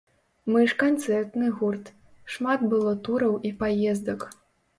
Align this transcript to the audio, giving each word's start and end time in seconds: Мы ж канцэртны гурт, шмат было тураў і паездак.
Мы 0.51 0.61
ж 0.69 0.77
канцэртны 0.83 1.49
гурт, 1.59 1.91
шмат 2.37 2.65
было 2.73 2.95
тураў 3.09 3.37
і 3.53 3.53
паездак. 3.61 4.27